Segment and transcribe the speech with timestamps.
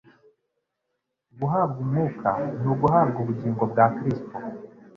[1.39, 2.29] Guhabwa umwuka
[2.61, 4.35] ni uguhabwa ubugingo bwa Kristo.